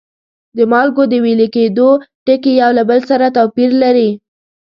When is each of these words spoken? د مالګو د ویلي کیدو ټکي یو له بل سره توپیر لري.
د 0.57 0.59
مالګو 0.71 1.03
د 1.11 1.13
ویلي 1.23 1.47
کیدو 1.55 1.89
ټکي 2.25 2.51
یو 2.61 2.71
له 2.77 2.83
بل 2.89 2.99
سره 3.09 3.25
توپیر 3.37 3.69
لري. 3.83 4.09